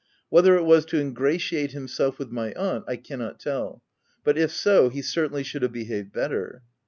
Whether 0.29 0.55
it 0.55 0.63
was 0.65 0.83
to 0.87 0.99
ingratiate 0.99 1.73
himself 1.73 2.17
with 2.17 2.31
my 2.31 2.53
aunt 2.53 2.85
I 2.87 2.95
cannot 2.95 3.39
tell, 3.39 3.83
but, 4.23 4.35
if 4.35 4.49
so, 4.49 4.89
he 4.89 5.03
certainly 5.03 5.43
should 5.43 5.61
have 5.61 5.71
behaved 5.73 6.11
better. 6.11 6.63